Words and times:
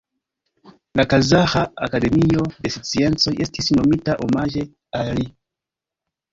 La 1.01 1.05
Kazaĥa 1.11 1.61
Akademio 1.89 2.47
de 2.67 2.73
Sciencoj 2.77 3.35
estis 3.47 3.71
nomita 3.79 4.19
omaĝe 4.29 4.67
al 5.05 5.15
li. 5.23 5.31